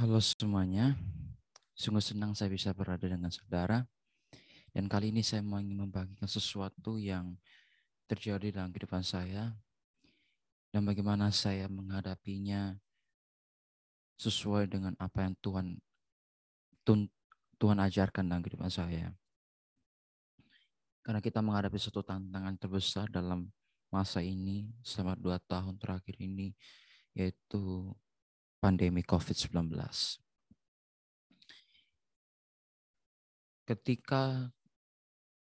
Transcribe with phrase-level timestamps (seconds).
[0.00, 0.96] Halo semuanya,
[1.76, 3.84] sungguh senang saya bisa berada dengan saudara.
[4.72, 7.36] Dan kali ini saya mau ingin membagikan sesuatu yang
[8.08, 9.52] terjadi dalam kehidupan saya
[10.72, 12.80] dan bagaimana saya menghadapinya
[14.16, 15.76] sesuai dengan apa yang Tuhan
[17.60, 19.12] Tuhan ajarkan dalam kehidupan saya.
[21.04, 23.52] Karena kita menghadapi satu tantangan terbesar dalam
[23.92, 26.56] masa ini selama dua tahun terakhir ini,
[27.12, 27.92] yaitu
[28.60, 29.72] pandemi COVID-19.
[33.64, 34.52] Ketika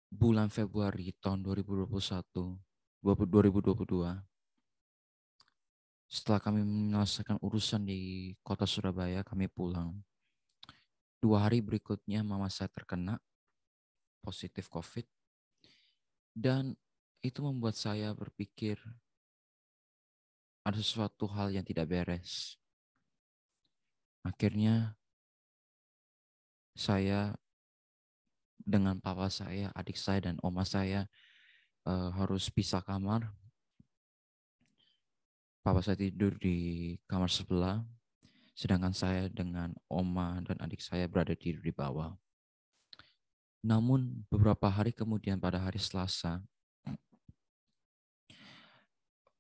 [0.10, 2.58] bulan Februari tahun 2021,
[3.06, 4.26] 2022,
[6.10, 9.94] setelah kami menyelesaikan urusan di kota Surabaya, kami pulang.
[11.22, 13.22] Dua hari berikutnya mama saya terkena
[14.22, 15.06] positif COVID.
[16.34, 16.74] Dan
[17.22, 18.82] itu membuat saya berpikir
[20.64, 22.58] ada sesuatu hal yang tidak beres.
[24.24, 24.96] Akhirnya
[26.74, 27.36] saya
[28.64, 31.12] dengan papa saya, adik saya dan oma saya
[31.84, 33.28] uh, harus pisah kamar.
[35.64, 37.84] Papa saya tidur di kamar sebelah,
[38.56, 42.16] sedangkan saya dengan oma dan adik saya berada di di bawah.
[43.64, 46.44] Namun beberapa hari kemudian pada hari Selasa,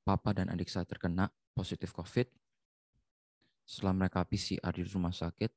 [0.03, 2.42] papa dan adik saya terkena positif COVID
[3.63, 5.51] setelah mereka PCR di rumah sakit,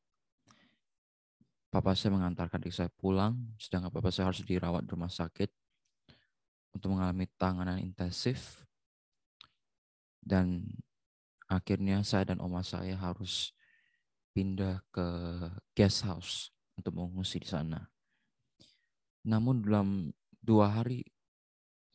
[1.71, 5.51] papa saya mengantarkan adik saya pulang, sedangkan papa saya harus dirawat di rumah sakit
[6.73, 8.65] untuk mengalami tanganan intensif.
[10.27, 10.67] Dan
[11.47, 13.55] akhirnya saya dan oma saya harus
[14.35, 15.07] pindah ke
[15.73, 17.89] guest house untuk mengungsi di sana.
[19.27, 21.03] Namun dalam dua hari,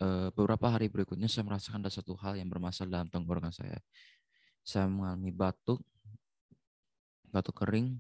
[0.01, 3.77] eh, beberapa hari berikutnya saya merasakan ada satu hal yang bermasalah dalam tenggorokan saya.
[4.66, 5.81] Saya mengalami batuk
[7.31, 7.96] batuk kering,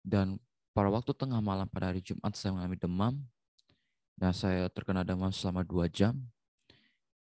[0.00, 0.40] dan
[0.72, 3.14] pada waktu tengah malam pada hari Jumat saya mengalami demam,
[4.16, 6.16] dan saya terkena demam selama dua jam,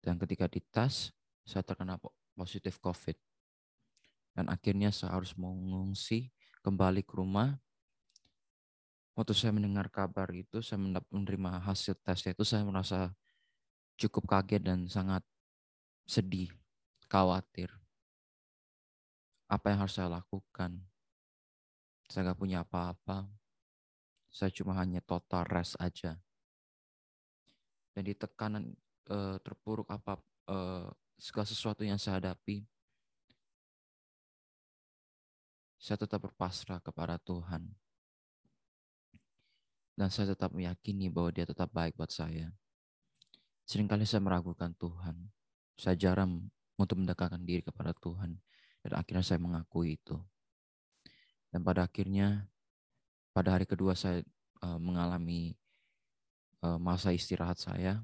[0.00, 1.10] dan ketika dites,
[1.42, 1.98] saya terkena
[2.38, 3.18] positif COVID.
[4.32, 6.32] Dan akhirnya saya harus mengungsi
[6.64, 7.60] kembali ke rumah.
[9.12, 13.12] Waktu saya mendengar kabar itu, saya menerima hasil tesnya itu, saya merasa
[14.00, 15.20] cukup kaget dan sangat
[16.08, 16.48] sedih,
[17.12, 17.81] khawatir
[19.52, 20.80] apa yang harus saya lakukan.
[22.08, 23.28] Saya nggak punya apa-apa.
[24.32, 26.16] Saya cuma hanya total rest aja.
[27.92, 28.72] Dan di tekanan
[29.12, 30.16] uh, terpuruk apa
[30.48, 30.88] uh,
[31.20, 32.64] segala sesuatu yang saya hadapi,
[35.76, 37.68] saya tetap berpasrah kepada Tuhan.
[39.92, 42.48] Dan saya tetap meyakini bahwa dia tetap baik buat saya.
[43.68, 45.28] Seringkali saya meragukan Tuhan.
[45.76, 46.48] Saya jarang
[46.80, 48.40] untuk mendekatkan diri kepada Tuhan.
[48.82, 50.18] Dan akhirnya saya mengakui itu.
[51.54, 52.50] Dan pada akhirnya,
[53.30, 54.26] pada hari kedua saya
[54.60, 55.54] uh, mengalami
[56.66, 58.02] uh, masa istirahat saya.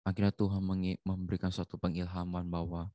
[0.00, 0.64] Akhirnya Tuhan
[1.04, 2.88] memberikan suatu pengilhaman bahwa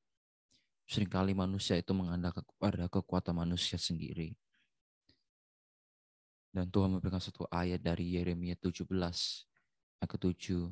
[0.89, 4.33] sering kali manusia itu mengandalkan kepada kekuatan manusia sendiri.
[6.49, 10.71] Dan Tuhan memberikan satu ayat dari Yeremia 17 ayat ke-7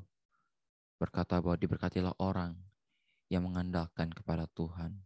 [0.96, 2.56] berkata bahwa diberkatilah orang
[3.32, 5.00] yang mengandalkan kepada Tuhan.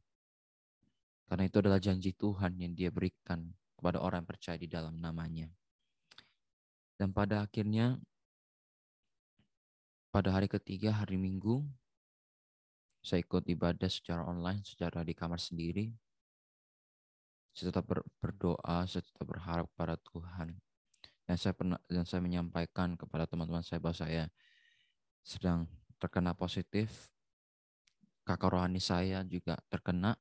[1.27, 5.51] Karena itu adalah janji Tuhan yang dia berikan kepada orang yang percaya di dalam namanya.
[6.97, 7.99] Dan pada akhirnya,
[10.09, 11.61] pada hari ketiga, hari Minggu,
[13.05, 15.93] saya ikut ibadah secara online, secara di kamar sendiri.
[17.53, 17.85] Saya tetap
[18.17, 20.57] berdoa, saya tetap berharap kepada Tuhan.
[21.27, 24.31] Dan saya pernah dan saya menyampaikan kepada teman-teman saya bahwa saya
[25.27, 25.67] sedang
[25.99, 27.11] terkena positif
[28.27, 30.19] kakak rohani saya juga terkena.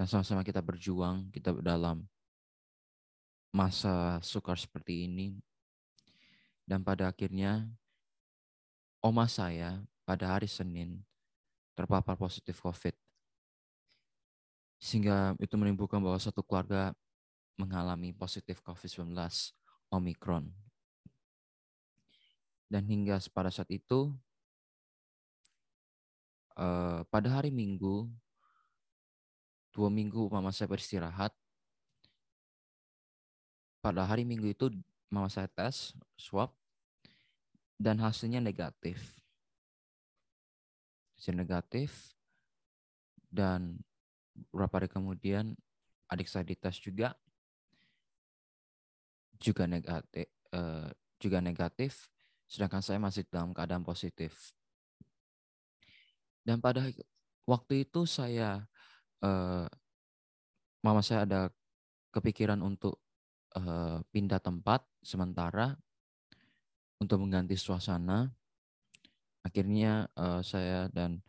[0.00, 2.08] Dan sama-sama kita berjuang, kita dalam
[3.52, 5.36] masa sukar seperti ini.
[6.64, 7.68] Dan pada akhirnya,
[9.04, 11.04] oma saya pada hari Senin
[11.76, 12.96] terpapar positif COVID.
[14.80, 16.96] Sehingga itu menimbulkan bahwa satu keluarga
[17.60, 19.14] mengalami positif COVID-19
[19.92, 20.50] Omicron.
[22.66, 24.10] Dan hingga pada saat itu,
[26.58, 28.10] uh, pada hari Minggu,
[29.74, 31.34] dua minggu mama saya beristirahat.
[33.82, 34.72] Pada hari Minggu itu
[35.12, 36.54] mama saya tes swab
[37.76, 39.18] dan hasilnya negatif.
[41.18, 42.14] Hasil negatif
[43.30, 43.82] dan
[44.50, 45.54] beberapa hari kemudian
[46.10, 47.14] adik saya dites juga
[49.38, 52.10] juga negatif uh, juga negatif
[52.46, 54.54] sedangkan saya masih dalam keadaan positif
[56.44, 56.84] dan pada
[57.48, 58.64] waktu itu saya
[59.24, 59.66] uh,
[60.84, 61.40] mama saya ada
[62.12, 63.00] kepikiran untuk
[63.56, 65.74] uh, pindah tempat sementara
[67.00, 68.28] untuk mengganti suasana.
[69.44, 71.20] Akhirnya uh, saya dan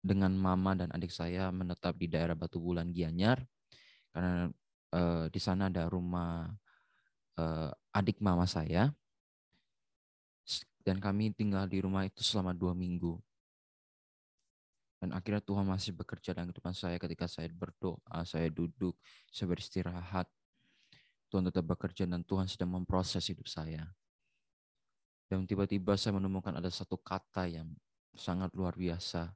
[0.00, 3.40] dengan mama dan adik saya menetap di daerah Batu Bulan Gianyar
[4.12, 4.48] karena
[4.96, 6.48] uh, di sana ada rumah
[7.40, 8.92] uh, adik mama saya
[10.86, 13.18] dan kami tinggal di rumah itu selama dua minggu.
[15.06, 18.98] Dan akhirnya Tuhan masih bekerja dalam kehidupan saya ketika saya berdoa, saya duduk,
[19.30, 20.26] saya beristirahat.
[21.30, 23.86] Tuhan tetap bekerja dan Tuhan sedang memproses hidup saya.
[25.30, 27.70] Dan tiba-tiba saya menemukan ada satu kata yang
[28.18, 29.30] sangat luar biasa.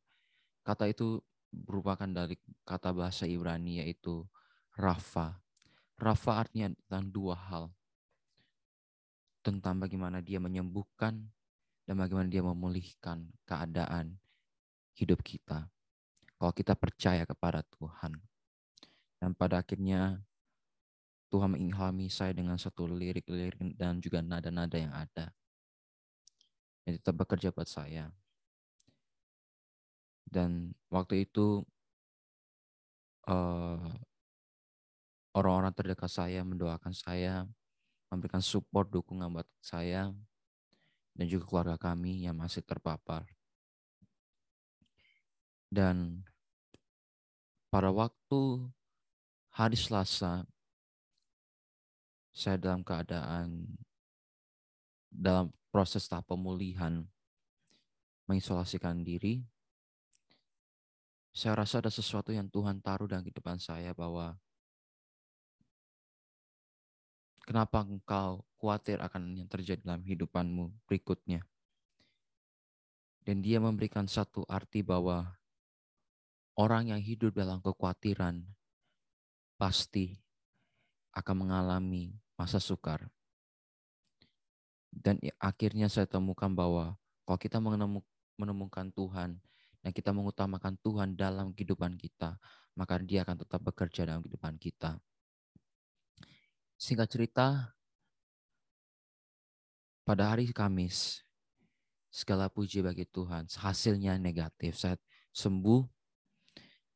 [0.66, 1.22] Kata itu
[1.54, 2.34] merupakan dari
[2.66, 4.26] kata bahasa Ibrani yaitu
[4.74, 5.38] Rafa.
[6.02, 7.70] Rafa artinya tentang dua hal.
[9.46, 11.30] Tentang bagaimana dia menyembuhkan
[11.86, 14.18] dan bagaimana dia memulihkan keadaan
[15.00, 15.64] hidup kita.
[16.36, 18.20] Kalau kita percaya kepada Tuhan.
[19.20, 20.20] Dan pada akhirnya
[21.32, 25.32] Tuhan mengilhami saya dengan satu lirik-lirik dan juga nada-nada yang ada.
[26.84, 28.12] Yang tetap bekerja buat saya.
[30.30, 31.64] Dan waktu itu
[33.26, 33.90] uh,
[35.34, 37.46] orang-orang terdekat saya mendoakan saya,
[38.10, 40.10] memberikan support, dukungan buat saya,
[41.14, 43.26] dan juga keluarga kami yang masih terpapar.
[45.70, 46.26] Dan
[47.70, 48.66] pada waktu
[49.54, 50.42] hari Selasa,
[52.34, 53.78] saya dalam keadaan
[55.10, 57.06] dalam proses tahap pemulihan
[58.26, 59.46] mengisolasikan diri.
[61.30, 64.34] Saya rasa ada sesuatu yang Tuhan taruh dalam kehidupan saya bahwa
[67.50, 71.42] Kenapa engkau khawatir akan yang terjadi dalam hidupanmu berikutnya?
[73.26, 75.34] Dan dia memberikan satu arti bahwa
[76.60, 78.44] orang yang hidup dalam kekhawatiran
[79.56, 80.20] pasti
[81.16, 83.08] akan mengalami masa sukar.
[84.92, 87.56] Dan akhirnya saya temukan bahwa kalau kita
[88.36, 89.40] menemukan Tuhan
[89.80, 92.36] dan kita mengutamakan Tuhan dalam kehidupan kita,
[92.76, 95.00] maka dia akan tetap bekerja dalam kehidupan kita.
[96.76, 97.46] Singkat cerita,
[100.04, 101.22] pada hari Kamis,
[102.10, 104.74] segala puji bagi Tuhan, hasilnya negatif.
[104.74, 104.98] Saya
[105.30, 105.99] sembuh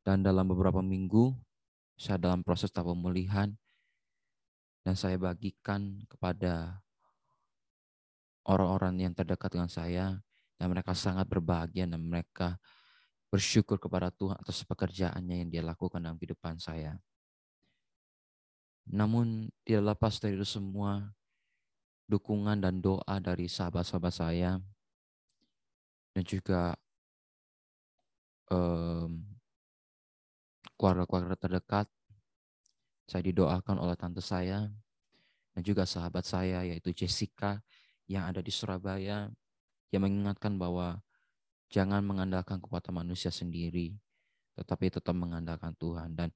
[0.05, 1.33] dan dalam beberapa minggu
[1.97, 3.49] saya dalam proses tahap pemulihan
[4.85, 6.85] dan saya bagikan kepada
[8.45, 10.21] orang-orang yang terdekat dengan saya
[10.61, 12.61] dan mereka sangat berbahagia dan mereka
[13.33, 17.01] bersyukur kepada Tuhan atas pekerjaannya yang dia lakukan dalam kehidupan saya.
[18.85, 21.09] Namun tidak lepas dari itu semua
[22.05, 24.61] dukungan dan doa dari sahabat-sahabat saya
[26.13, 26.77] dan juga
[30.75, 31.87] keluarga-keluarga terdekat.
[33.05, 34.65] Saya didoakan oleh tante saya
[35.53, 37.61] dan juga sahabat saya yaitu Jessica
[38.09, 39.29] yang ada di Surabaya
[39.93, 40.99] yang mengingatkan bahwa
[41.69, 43.93] jangan mengandalkan kekuatan manusia sendiri,
[44.57, 46.17] tetapi tetap mengandalkan Tuhan.
[46.17, 46.29] Dan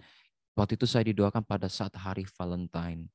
[0.59, 3.07] Waktu itu saya didoakan pada saat hari Valentine.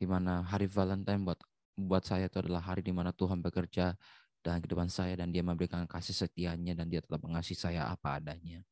[0.00, 1.36] Di mana hari Valentine buat
[1.76, 3.92] buat saya itu adalah hari di mana Tuhan bekerja
[4.40, 8.64] dalam kehidupan saya dan dia memberikan kasih setianya dan dia tetap mengasihi saya apa adanya.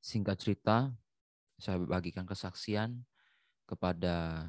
[0.00, 0.76] Singkat cerita,
[1.60, 3.04] saya bagikan kesaksian
[3.68, 4.48] kepada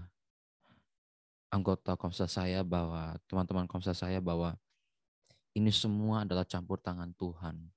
[1.51, 4.55] anggota komsel saya bahwa teman-teman komsel saya bahwa
[5.51, 7.67] ini semua adalah campur tangan Tuhan.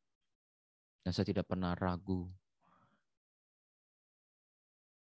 [1.04, 2.30] Dan saya tidak pernah ragu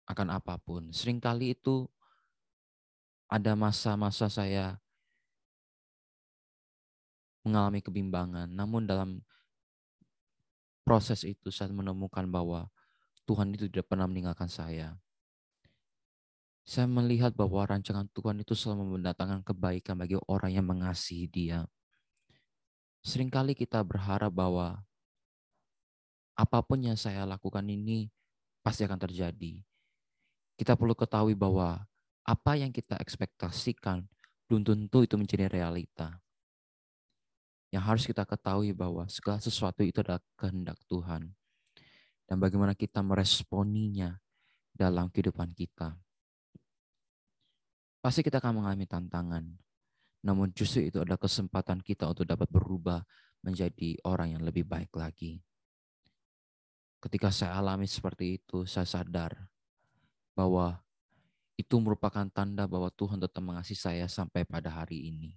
[0.06, 0.92] akan apa pun.
[0.92, 1.88] Seringkali itu
[3.30, 4.76] ada masa-masa saya
[7.40, 9.24] mengalami kebimbangan, namun dalam
[10.82, 12.68] proses itu saya menemukan bahwa
[13.24, 14.98] Tuhan itu tidak pernah meninggalkan saya.
[16.66, 21.66] Saya melihat bahwa rancangan Tuhan itu selalu mendatangkan kebaikan bagi orang yang mengasihi Dia.
[23.02, 24.84] Seringkali kita berharap bahwa
[26.36, 28.12] apa pun yang saya lakukan ini
[28.60, 29.64] pasti akan terjadi
[30.60, 31.88] kita perlu ketahui bahwa
[32.20, 34.04] apa yang kita ekspektasikan
[34.44, 36.20] belum tentu itu menjadi realita.
[37.70, 41.30] Yang harus kita ketahui bahwa segala sesuatu itu adalah kehendak Tuhan.
[42.26, 44.18] Dan bagaimana kita meresponinya
[44.74, 45.94] dalam kehidupan kita.
[48.00, 49.44] Pasti kita akan mengalami tantangan.
[50.24, 53.00] Namun justru itu adalah kesempatan kita untuk dapat berubah
[53.40, 55.40] menjadi orang yang lebih baik lagi.
[57.00, 59.48] Ketika saya alami seperti itu, saya sadar
[60.36, 60.80] bahwa
[61.56, 65.36] itu merupakan tanda bahwa Tuhan tetap mengasihi saya sampai pada hari ini.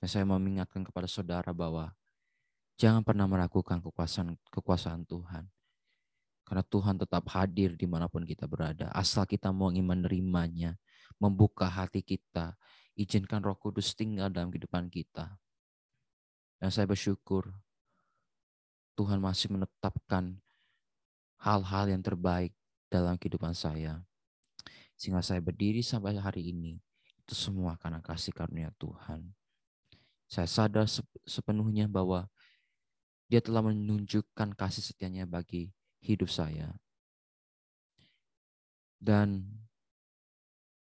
[0.00, 1.92] Dan saya mau mengingatkan kepada saudara bahwa
[2.76, 5.48] jangan pernah meragukan kekuasaan kekuasaan Tuhan.
[6.46, 8.86] Karena Tuhan tetap hadir di mana pun kita berada.
[8.94, 10.78] Asal kita mau ingin menerimanya,
[11.18, 12.54] membuka hati kita,
[12.94, 15.34] izinkan roh kudus tinggal dalam kehidupan kita.
[16.62, 17.50] Dan saya bersyukur
[18.96, 20.38] Tuhan masih menetapkan
[21.42, 22.54] hal-hal yang terbaik
[22.88, 24.00] dalam kehidupan saya.
[24.96, 26.80] Sehingga saya berdiri sampai hari ini,
[27.20, 29.28] itu semua karena kasih karunia Tuhan.
[30.26, 30.90] Saya sadar
[31.22, 32.26] sepenuhnya bahwa
[33.26, 35.70] dia telah menunjukkan kasih setianya bagi
[36.02, 36.74] hidup saya.
[38.98, 39.46] Dan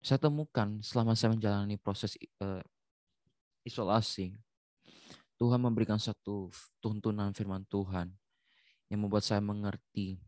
[0.05, 2.61] saya temukan selama saya menjalani proses uh,
[3.65, 4.37] isolasi,
[5.41, 8.13] Tuhan memberikan satu tuntunan firman Tuhan
[8.93, 10.21] yang membuat saya mengerti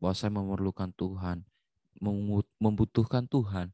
[0.00, 1.44] bahwa saya memerlukan Tuhan,
[2.56, 3.68] membutuhkan Tuhan,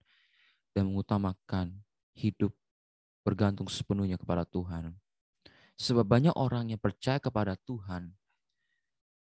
[0.75, 1.79] dan mengutamakan
[2.17, 2.51] hidup
[3.27, 4.95] bergantung sepenuhnya kepada Tuhan.
[5.75, 8.15] Sebab banyak orang yang percaya kepada Tuhan,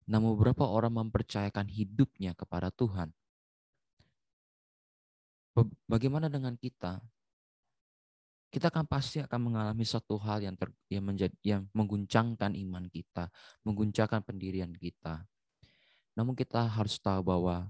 [0.07, 3.11] namun beberapa orang mempercayakan hidupnya kepada Tuhan.
[5.91, 7.03] Bagaimana dengan kita?
[8.49, 13.29] Kita akan pasti akan mengalami satu hal yang ter, yang menjadi yang mengguncangkan iman kita,
[13.67, 15.29] mengguncangkan pendirian kita.
[16.17, 17.69] Namun kita harus tahu bahwa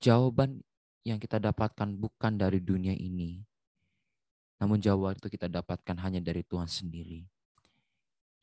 [0.00, 0.64] jawaban
[1.04, 3.44] yang kita dapatkan bukan dari dunia ini,
[4.60, 7.24] namun jawaban itu kita dapatkan hanya dari Tuhan sendiri.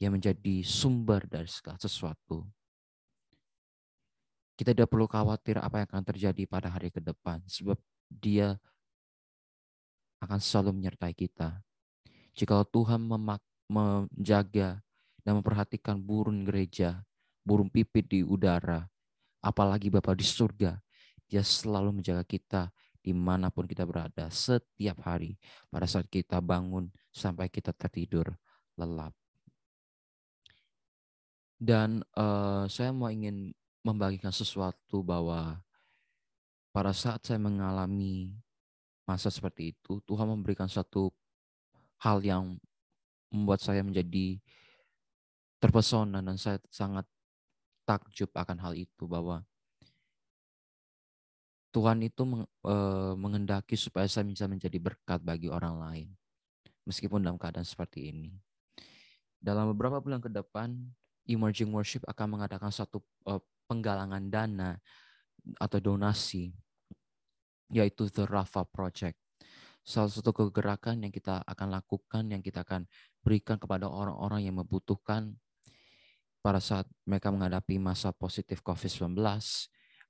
[0.02, 2.42] Yang menjadi sumber dari segala sesuatu.
[4.58, 7.46] Kita tidak perlu khawatir apa yang akan terjadi pada hari ke depan.
[7.46, 7.78] Sebab
[8.10, 8.58] dia
[10.18, 11.62] akan selalu menyertai kita.
[12.34, 13.06] Jika Tuhan
[13.70, 14.82] menjaga
[15.22, 17.06] dan memperhatikan burung gereja,
[17.46, 18.90] burung pipit di udara,
[19.42, 20.82] apalagi Bapak di surga,
[21.30, 22.74] dia selalu menjaga kita
[23.08, 25.40] di mana pun kita berada setiap hari
[25.72, 28.36] pada saat kita bangun sampai kita tertidur
[28.76, 29.16] lelap.
[31.56, 35.64] Dan uh, saya mau ingin membagikan sesuatu bahwa
[36.76, 38.36] pada saat saya mengalami
[39.08, 41.08] masa seperti itu, Tuhan memberikan satu
[42.04, 42.60] hal yang
[43.32, 44.36] membuat saya menjadi
[45.64, 47.08] terpesona dan saya sangat
[47.88, 49.48] takjub akan hal itu bahwa
[51.78, 52.26] Tuhan itu
[53.22, 56.10] mengendaki supaya saya bisa menjadi berkat bagi orang lain.
[56.90, 58.34] Meskipun dalam keadaan seperti ini.
[59.38, 60.74] Dalam beberapa bulan ke depan,
[61.30, 63.06] Emerging Worship akan mengadakan satu
[63.70, 64.82] penggalangan dana
[65.62, 66.50] atau donasi,
[67.70, 69.22] yaitu The Rafa Project.
[69.86, 72.90] Salah satu kegerakan yang kita akan lakukan, yang kita akan
[73.22, 75.38] berikan kepada orang-orang yang membutuhkan
[76.42, 79.14] pada saat mereka menghadapi masa positif COVID-19,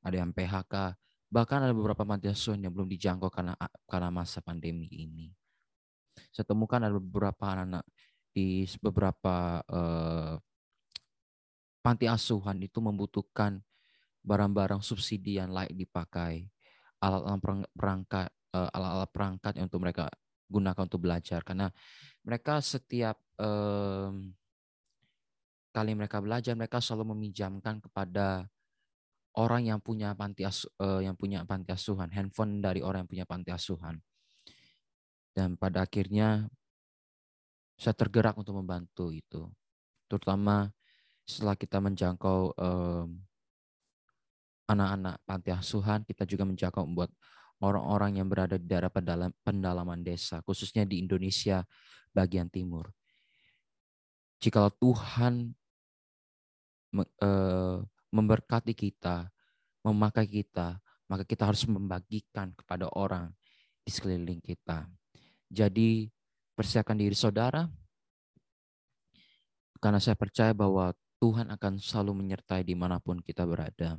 [0.05, 0.95] ada yang PHK,
[1.27, 3.53] Bahkan ada beberapa panti asuhan yang belum dijangkau karena
[3.83, 5.27] karena masa pandemi ini.
[6.31, 7.83] Saya temukan ada beberapa anak-anak
[8.31, 10.39] di beberapa uh,
[11.83, 13.59] panti asuhan itu membutuhkan
[14.23, 16.47] barang-barang subsidi yang layak dipakai,
[16.99, 20.05] alat-alat perangkat, uh, alat-alat perangkat yang untuk mereka
[20.47, 21.67] gunakan untuk belajar karena
[22.23, 24.31] mereka setiap um,
[25.75, 28.47] kali mereka belajar mereka selalu meminjamkan kepada
[29.37, 33.25] orang yang punya panti asu, uh, yang punya panti asuhan, handphone dari orang yang punya
[33.29, 34.01] panti asuhan.
[35.37, 36.49] Dan pada akhirnya
[37.77, 39.45] saya tergerak untuk membantu itu.
[40.09, 40.73] Terutama
[41.29, 42.57] setelah kita menjangkau
[44.65, 47.13] anak-anak panti asuhan, kita juga menjangkau membuat
[47.61, 51.61] orang-orang yang berada di daerah pendalam, pendalaman desa, khususnya di Indonesia
[52.09, 52.89] bagian timur.
[54.41, 55.53] Jikalau Tuhan
[56.97, 57.77] uh,
[58.11, 59.27] memberkati kita,
[59.83, 63.31] memakai kita, maka kita harus membagikan kepada orang
[63.83, 64.87] di sekeliling kita.
[65.47, 66.11] Jadi
[66.55, 67.67] persiapkan diri saudara,
[69.79, 73.97] karena saya percaya bahwa Tuhan akan selalu menyertai di mana pun kita berada.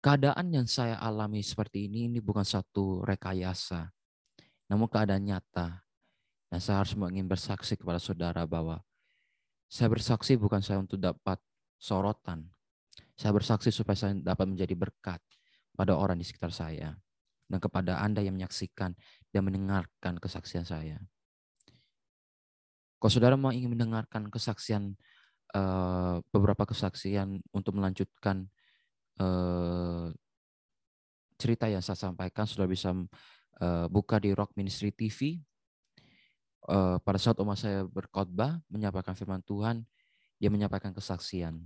[0.00, 3.92] Keadaan yang saya alami seperti ini, ini bukan satu rekayasa,
[4.68, 5.84] namun keadaan nyata.
[6.50, 8.82] Dan saya harus ingin bersaksi kepada saudara bahwa
[9.70, 11.38] saya bersaksi bukan saya untuk dapat
[11.78, 12.50] sorotan,
[13.20, 15.20] saya bersaksi supaya saya dapat menjadi berkat
[15.76, 16.96] pada orang di sekitar saya
[17.52, 18.96] dan kepada Anda yang menyaksikan
[19.28, 20.96] dan mendengarkan kesaksian saya.
[22.96, 24.96] Kalau saudara mau ingin mendengarkan kesaksian
[25.52, 28.48] uh, beberapa kesaksian untuk melanjutkan
[29.20, 30.08] uh,
[31.36, 35.44] cerita yang saya sampaikan, saudara bisa uh, buka di Rock Ministry TV.
[36.70, 39.82] Pada saat umat saya berkhotbah, menyampaikan firman Tuhan,
[40.38, 41.58] dia menyampaikan kesaksian.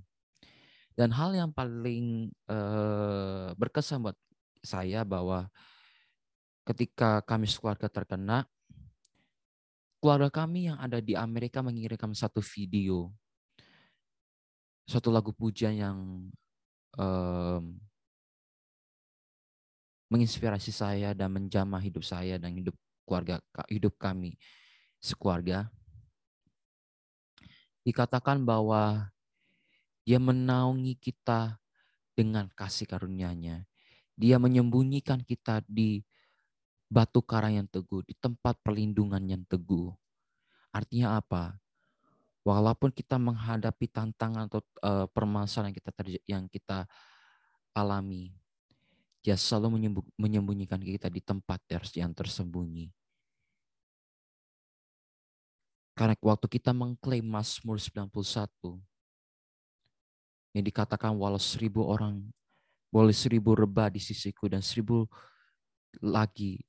[0.94, 4.14] Dan hal yang paling uh, berkesan buat
[4.62, 5.50] saya bahwa
[6.62, 8.46] ketika kami keluarga terkena,
[9.98, 13.10] keluarga kami yang ada di Amerika mengirimkan satu video,
[14.86, 15.98] satu lagu pujian yang
[20.14, 24.38] menginspirasi saya dan menjamah hidup saya dan hidup keluarga hidup kami
[25.02, 25.66] sekeluarga.
[27.82, 29.10] Dikatakan bahwa
[30.04, 31.56] dia menaungi kita
[32.12, 33.64] dengan kasih karunia-Nya.
[34.14, 36.04] Dia menyembunyikan kita di
[36.87, 39.90] batu karang yang teguh, di tempat perlindungan yang teguh.
[40.70, 41.58] Artinya apa?
[42.44, 45.90] Walaupun kita menghadapi tantangan atau uh, permasalahan yang kita
[46.28, 46.78] yang kita
[47.73, 48.37] alami,
[49.25, 49.88] dia selalu
[50.20, 51.64] menyembunyikan kita di tempat
[51.96, 52.92] yang tersembunyi.
[55.96, 58.12] Karena waktu kita mengklaim Mazmur 91,
[60.54, 62.23] yang dikatakan walau seribu orang,
[62.88, 65.04] boleh seribu rebah di sisiku dan seribu
[66.00, 66.62] lagi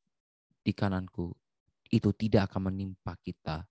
[0.66, 1.30] di kananku,
[1.94, 3.64] itu tidak akan menimpa kita.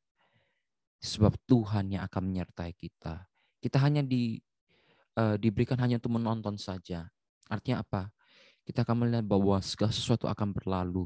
[1.02, 3.28] Sebab Tuhan yang akan menyertai kita.
[3.60, 4.40] Kita hanya di,
[5.20, 7.04] uh, diberikan hanya untuk menonton saja.
[7.50, 8.08] Artinya apa?
[8.64, 11.04] kita akan melihat bahwa segala sesuatu akan berlalu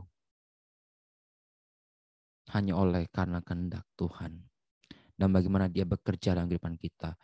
[2.55, 4.47] hanya oleh karena kehendak Tuhan.
[5.19, 7.19] Dan bagaimana dia bekerja dalam kehidupan kita.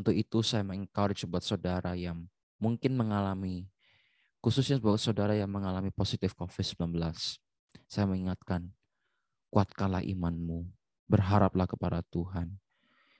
[0.00, 2.24] Untuk itu saya mengencourage buat saudara yang
[2.56, 3.68] mungkin mengalami,
[4.40, 6.96] khususnya buat saudara yang mengalami positif COVID-19.
[7.84, 8.72] Saya mengingatkan,
[9.52, 10.64] kuatkanlah imanmu,
[11.04, 12.56] berharaplah kepada Tuhan.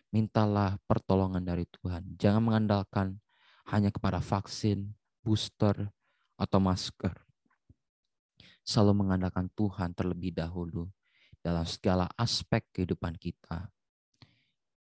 [0.08, 2.16] Mintalah pertolongan dari Tuhan.
[2.16, 3.20] Jangan mengandalkan
[3.68, 5.92] hanya kepada vaksin, booster,
[6.40, 7.12] atau masker.
[8.64, 10.88] Selalu mengandalkan Tuhan terlebih dahulu
[11.44, 13.68] dalam segala aspek kehidupan kita.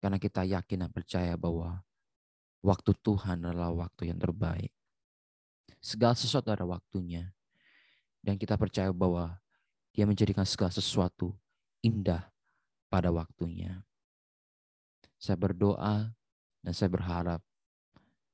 [0.03, 1.79] Karena kita yakin dan percaya bahwa
[2.59, 4.75] waktu Tuhan adalah waktu yang terbaik.
[5.79, 7.31] Segala sesuatu ada waktunya.
[8.19, 9.39] Dan kita percaya bahwa
[9.95, 11.31] dia menjadikan segala sesuatu
[11.79, 12.27] indah
[12.91, 13.79] pada waktunya.
[15.15, 16.11] Saya berdoa
[16.59, 17.39] dan saya berharap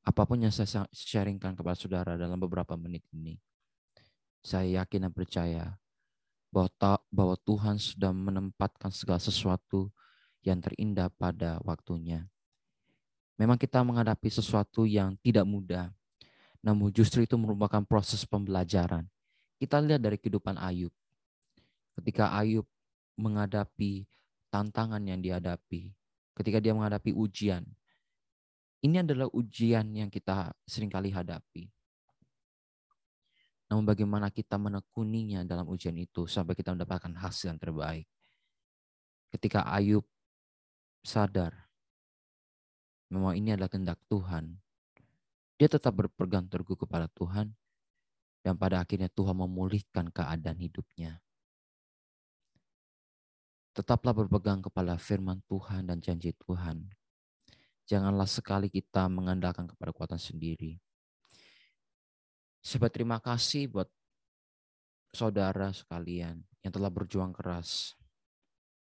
[0.01, 3.37] apa pun yang saya sharingkan kepada saudara dalam beberapa menit ini,
[4.41, 5.77] saya yakin dan percaya
[6.49, 9.93] bahwa, bahwa Tuhan sudah menempatkan segala sesuatu
[10.43, 12.27] yang terindah pada waktunya.
[13.39, 15.91] Memang kita menghadapi sesuatu yang tidak mudah,
[16.59, 19.07] namun justru itu merupakan proses pembelajaran.
[19.59, 20.91] Kita lihat dari kehidupan Ayub.
[21.95, 22.67] Ketika Ayub
[23.15, 24.07] menghadapi
[24.51, 25.91] tantangan yang dihadapi,
[26.35, 27.63] ketika dia menghadapi ujian,
[28.79, 31.67] ini adalah ujian yang kita sering kali hadapi.
[33.69, 38.07] Namun bagaimana kita menekuninya dalam ujian itu sampai kita mendapatkan hasil yang terbaik.
[39.29, 40.01] Ketika Ayub
[41.01, 41.67] sadar
[43.09, 44.53] memang ini adalah kehendak Tuhan,
[45.57, 47.51] dia tetap berpegang teguh kepada Tuhan
[48.45, 51.17] dan pada akhirnya Tuhan memulihkan keadaan hidupnya.
[53.73, 56.89] Tetaplah berpegang kepada firman Tuhan dan janji Tuhan
[57.89, 60.77] Janganlah sekali kita mengandalkan kepada kekuatan sendiri.
[62.61, 63.89] Saya terima kasih buat
[65.09, 67.97] saudara sekalian yang telah berjuang keras,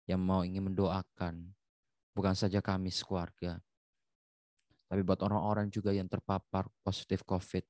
[0.04, 1.56] yang mau ingin mendoakan,
[2.18, 3.62] bukan saja kami sekeluarga,
[4.90, 7.62] tapi buat orang-orang juga yang terpapar positif COVID,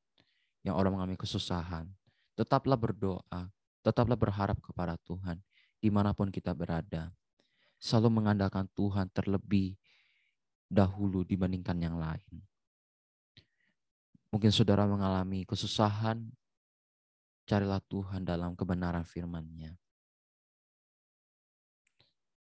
[0.64, 1.84] yang orang mengalami kesusahan.
[2.32, 3.52] Tetaplah berdoa,
[3.84, 5.36] tetaplah berharap kepada Tuhan,
[5.82, 7.12] di mana pun kita berada.
[7.76, 9.76] Selalu mengandalkan Tuhan terlebih
[10.70, 12.40] dahulu dibandingkan yang lain.
[14.32, 16.24] Mungkin saudara mengalami kesusahan,
[17.44, 19.74] carilah Tuhan dalam kebenaran firman-Nya.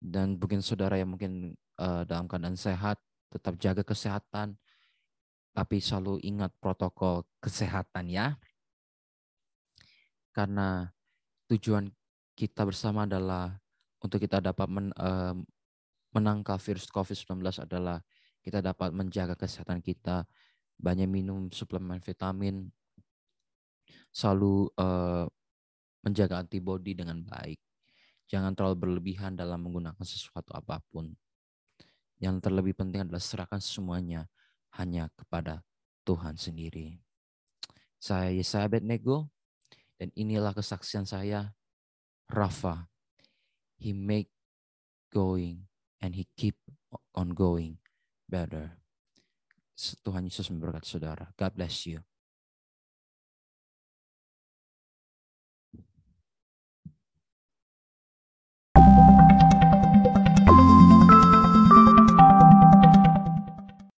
[0.01, 3.01] Dan mungkin saudara yang mungkin uh, dalam keadaan sehat,
[3.33, 4.61] tetap jaga kesehatan,
[5.57, 8.37] tapi selalu ingat protokol kesehatan ya.
[10.31, 10.87] Karena
[11.51, 11.91] tujuan
[12.39, 13.59] kita bersama adalah
[13.99, 15.35] untuk kita dapat men, uh,
[16.15, 17.99] menangkal virus COVID-19 adalah
[18.41, 20.25] kita dapat menjaga kesehatan kita,
[20.81, 22.73] banyak minum suplemen vitamin,
[24.11, 25.29] selalu uh,
[26.01, 27.61] menjaga antibodi dengan baik.
[28.31, 31.11] Jangan terlalu berlebihan dalam menggunakan sesuatu apa pun.
[32.21, 34.29] Yang terlebih penting adalah serahkan semuanya
[34.77, 35.65] hanya kepada
[36.05, 37.01] Tuhan sendiri.
[37.97, 39.33] Saya Yesaya Nego
[39.97, 41.53] dan inilah kesaksian saya,
[42.29, 42.89] Rafa.
[43.81, 44.29] He make
[45.09, 45.65] going
[46.05, 46.57] and he keep
[47.17, 47.81] on going
[48.29, 48.77] better.
[50.05, 51.33] Tuhan Yesus memberkati saudara.
[51.37, 52.05] God bless you.